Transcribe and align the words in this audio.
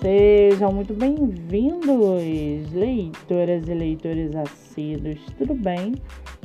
Sejam 0.00 0.72
muito 0.72 0.94
bem-vindos, 0.94 2.72
leitoras 2.72 3.68
e 3.68 3.74
leitores 3.74 4.34
assíduos, 4.34 5.18
tudo 5.36 5.54
bem? 5.54 5.94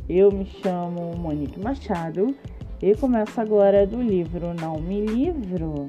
Eu 0.10 0.30
me 0.30 0.46
chamo 0.46 1.16
Monique 1.16 1.58
Machado 1.58 2.36
e 2.82 2.94
começo 2.96 3.40
agora 3.40 3.88
do 3.88 4.02
livro 4.02 4.54
Não 4.60 4.82
Me 4.82 5.06
Livro. 5.06 5.88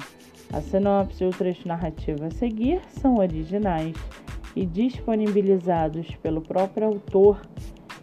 A 0.53 0.61
sinopse 0.61 1.25
e 1.25 1.27
o 1.27 1.31
trecho 1.31 1.67
narrativo 1.67 2.27
a 2.27 2.31
seguir 2.31 2.81
são 2.89 3.17
originais 3.17 3.97
e 4.55 4.65
disponibilizados 4.65 6.07
pelo 6.23 6.43
próprio 6.43 6.87
autor. 6.87 7.41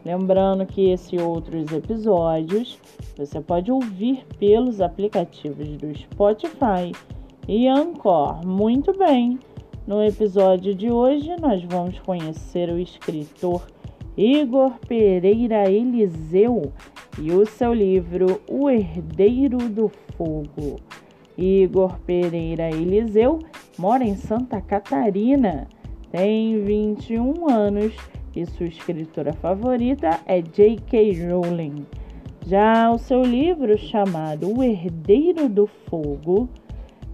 Lembrando 0.04 0.66
que 0.66 0.90
esse 0.90 1.16
e 1.16 1.22
outros 1.22 1.72
episódios 1.72 2.78
você 3.16 3.40
pode 3.40 3.72
ouvir 3.72 4.26
pelos 4.38 4.82
aplicativos 4.82 5.70
do 5.78 5.98
Spotify 5.98 6.92
e 7.48 7.66
Anchor. 7.70 8.46
Muito 8.46 8.92
bem! 8.98 9.40
No 9.86 10.02
episódio 10.02 10.74
de 10.74 10.90
hoje, 10.90 11.36
nós 11.42 11.62
vamos 11.66 12.00
conhecer 12.00 12.70
o 12.70 12.80
escritor 12.80 13.68
Igor 14.16 14.80
Pereira 14.88 15.70
Eliseu 15.70 16.72
e 17.20 17.34
o 17.34 17.46
seu 17.46 17.74
livro 17.74 18.40
O 18.48 18.70
Herdeiro 18.70 19.58
do 19.58 19.92
Fogo. 20.16 20.80
Igor 21.38 22.00
Pereira 22.06 22.70
Eliseu 22.70 23.40
mora 23.78 24.06
em 24.06 24.16
Santa 24.16 24.62
Catarina, 24.62 25.68
tem 26.10 26.64
21 26.64 27.50
anos 27.50 27.94
e 28.34 28.46
sua 28.46 28.68
escritora 28.68 29.34
favorita 29.34 30.22
é 30.26 30.42
J.K. 30.42 31.28
Rowling. 31.28 31.86
Já 32.48 32.90
o 32.90 32.98
seu 32.98 33.22
livro 33.22 33.78
chamado 33.78 34.50
O 34.58 34.64
Herdeiro 34.64 35.50
do 35.50 35.68
Fogo, 35.68 36.48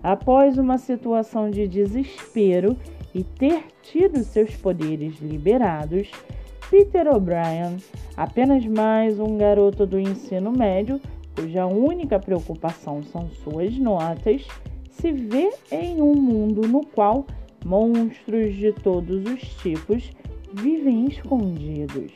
após 0.04 0.58
uma 0.58 0.78
situação 0.78 1.50
de 1.50 1.68
desespero 1.68 2.78
e 3.14 3.24
ter 3.24 3.64
tido 3.82 4.24
seus 4.24 4.56
poderes 4.56 5.20
liberados, 5.20 6.10
Peter 6.70 7.08
O'Brien, 7.08 7.78
apenas 8.16 8.66
mais 8.66 9.20
um 9.20 9.38
garoto 9.38 9.86
do 9.86 10.00
ensino 10.00 10.52
médio, 10.52 11.02
cuja 11.36 11.66
única 11.66 12.20
preocupação 12.20 13.02
são 13.04 13.30
suas 13.44 13.78
notas, 13.78 14.46
se 14.92 15.12
vê 15.12 15.50
em 15.72 16.02
um 16.02 16.14
mundo 16.14 16.68
no 16.68 16.86
qual 16.86 17.26
monstros 17.66 18.56
de 18.56 18.72
todos 18.72 19.26
os 19.26 19.42
tipos 19.56 20.12
vivem 20.54 21.08
escondidos. 21.08 22.12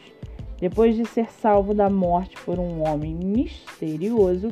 Depois 0.60 0.96
de 0.96 1.06
ser 1.06 1.32
salvo 1.32 1.74
da 1.74 1.90
morte 1.90 2.36
por 2.46 2.60
um 2.60 2.88
homem 2.88 3.16
misterioso, 3.16 4.50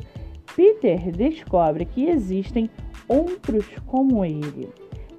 Peter 0.54 1.10
descobre 1.10 1.84
que 1.84 2.06
existem 2.06 2.68
outros 3.08 3.66
como 3.86 4.24
ele. 4.24 4.68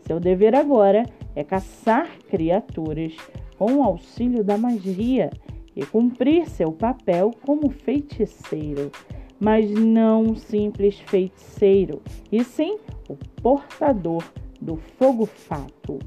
Seu 0.02 0.20
dever 0.20 0.56
agora 0.56 1.06
é 1.36 1.44
caçar 1.44 2.08
criaturas 2.30 3.16
com 3.58 3.75
o 3.75 3.84
auxílio 3.84 4.44
da 4.44 4.58
magia 4.58 5.30
e 5.75 5.86
cumprir 5.86 6.48
seu 6.48 6.72
papel 6.72 7.31
como 7.45 7.70
feiticeiro, 7.70 8.92
mas 9.40 9.72
não 9.72 10.23
um 10.23 10.36
simples 10.36 11.00
feiticeiro, 11.00 12.02
e 12.31 12.44
sim 12.44 12.78
o 13.09 13.16
portador 13.42 14.23
do 14.62 14.75
fogo-fato. 14.75 16.00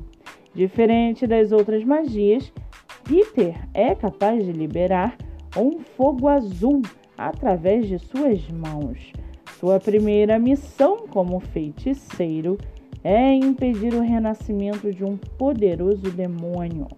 Diferente 0.55 1.27
das 1.27 1.53
outras 1.53 1.85
magias, 1.85 2.53
Peter 3.05 3.55
é 3.75 3.95
capaz 3.95 4.45
de 4.45 4.53
liberar 4.53 5.17
um 5.57 5.81
fogo 5.81 6.29
azul 6.29 6.83
através 7.17 7.89
de 7.89 7.99
suas 7.99 8.49
mãos. 8.51 9.13
Sua 9.59 9.81
primeira 9.81 10.39
missão 10.39 11.07
como 11.09 11.41
feiticeiro 11.41 12.59
é 13.03 13.33
impedir 13.33 13.95
o 13.95 14.01
renascimento 14.01 14.93
de 14.93 15.05
um 15.05 15.17
poderoso 15.17 16.11
demônio. 16.11 16.89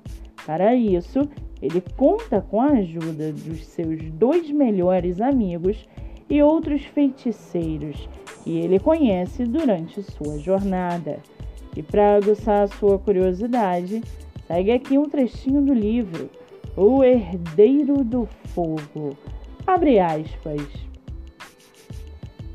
Para 0.47 0.75
isso, 0.75 1.29
ele 1.61 1.83
conta 1.97 2.41
com 2.41 2.61
a 2.61 2.69
ajuda 2.69 3.33
dos 3.33 3.65
seus 3.67 4.03
dois 4.13 4.51
melhores 4.51 5.21
amigos 5.21 5.87
e 6.31 6.43
outros 6.43 6.83
feiticeiros 6.85 8.09
que 8.43 8.57
ele 8.59 8.79
conhece 8.79 9.45
durante 9.45 10.03
sua 10.03 10.39
jornada. 10.39 11.19
E 11.77 11.83
para 11.83 12.17
aguçar 12.17 12.63
a 12.63 12.69
sua 12.69 12.99
curiosidade, 12.99 14.03
segue 14.47 14.73
aqui 14.73 14.97
um 14.99 15.09
trechinho 15.09 15.63
do 15.63 15.75
livro 15.75 16.31
O 16.77 17.05
Herdeiro 17.05 18.03
do 18.03 18.27
Fogo. 18.47 19.17
Abre 19.69 19.99
aspas. 19.99 20.67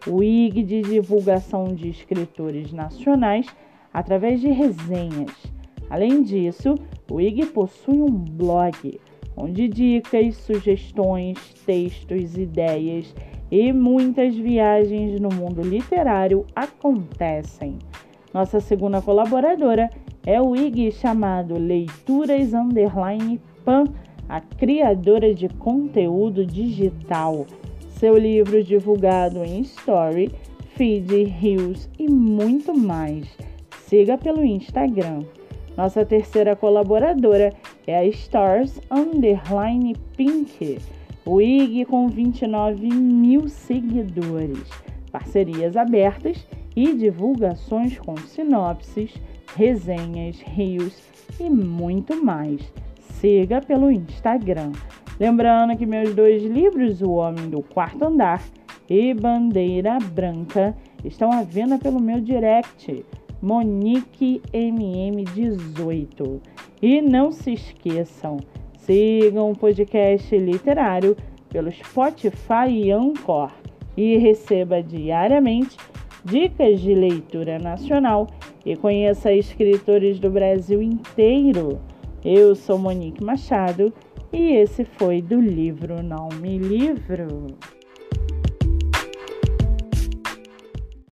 o 0.07 0.23
IG 0.23 0.63
de 0.63 0.81
divulgação 0.81 1.65
de 1.65 1.89
escritores 1.89 2.73
nacionais 2.73 3.47
através 3.93 4.41
de 4.41 4.49
resenhas. 4.49 5.31
Além 5.89 6.23
disso, 6.23 6.75
o 7.09 7.21
IG 7.21 7.45
possui 7.45 8.01
um 8.01 8.09
blog 8.09 8.99
onde 9.35 9.67
dicas, 9.67 10.35
sugestões, 10.37 11.37
textos, 11.65 12.37
ideias 12.37 13.13
e 13.51 13.71
muitas 13.71 14.35
viagens 14.35 15.19
no 15.19 15.29
mundo 15.29 15.61
literário 15.61 16.45
acontecem. 16.55 17.77
Nossa 18.33 18.59
segunda 18.59 19.01
colaboradora 19.01 19.89
é 20.25 20.41
o 20.41 20.55
IG 20.55 20.91
chamado 20.91 21.57
Leituras 21.57 22.53
Underline 22.53 23.39
Pan, 23.63 23.85
a 24.27 24.41
criadora 24.41 25.33
de 25.33 25.47
conteúdo 25.47 26.45
digital. 26.45 27.45
Seu 27.89 28.17
livro 28.17 28.63
divulgado 28.63 29.43
em 29.43 29.61
Story, 29.61 30.31
Feed, 30.75 31.23
Reels 31.25 31.89
e 31.97 32.09
muito 32.09 32.77
mais. 32.77 33.25
Siga 33.87 34.17
pelo 34.17 34.43
Instagram. 34.43 35.23
Nossa 35.77 36.05
terceira 36.05 36.55
colaboradora 36.55 37.45
é 37.45 37.53
a 37.93 38.03
Stars 38.05 38.81
Underline 38.89 39.95
Pink, 40.15 40.79
o 41.25 41.41
IG 41.41 41.85
com 41.85 42.07
29 42.07 42.87
mil 42.87 43.47
seguidores, 43.47 44.67
parcerias 45.11 45.77
abertas 45.77 46.47
e 46.75 46.93
divulgações 46.93 47.99
com 47.99 48.17
sinopses 48.17 49.13
resenhas, 49.55 50.39
rios 50.41 50.99
e 51.39 51.49
muito 51.49 52.21
mais. 52.23 52.61
siga 52.99 53.61
pelo 53.61 53.89
Instagram. 53.89 54.73
Lembrando 55.19 55.75
que 55.77 55.85
meus 55.85 56.13
dois 56.13 56.43
livros, 56.43 57.01
O 57.01 57.11
Homem 57.11 57.49
do 57.49 57.63
Quarto 57.63 58.03
Andar 58.03 58.43
e 58.89 59.13
Bandeira 59.13 59.97
Branca, 59.99 60.75
estão 61.03 61.31
à 61.31 61.41
venda 61.41 61.79
pelo 61.79 62.01
meu 62.01 62.19
direct, 62.19 63.05
MoniqueMM18. 63.41 66.41
E 66.81 67.01
não 67.01 67.31
se 67.31 67.53
esqueçam, 67.53 68.37
sigam 68.77 69.51
o 69.51 69.57
podcast 69.57 70.37
literário 70.37 71.15
pelo 71.49 71.71
Spotify 71.71 72.69
e 72.69 72.91
Anchor 72.91 73.51
e 73.95 74.17
receba 74.17 74.83
diariamente 74.83 75.77
dicas 76.23 76.81
de 76.81 76.93
leitura 76.93 77.57
nacional 77.59 78.27
e 78.65 78.75
conheça 78.75 79.31
escritores 79.31 80.19
do 80.19 80.29
Brasil 80.29 80.81
inteiro. 80.81 81.79
Eu 82.23 82.55
sou 82.55 82.77
Monique 82.77 83.23
Machado 83.23 83.93
e 84.33 84.53
esse 84.55 84.83
foi 84.83 85.21
do 85.21 85.39
livro 85.39 86.03
Não 86.03 86.27
Me 86.41 86.57
Livro. 86.57 87.47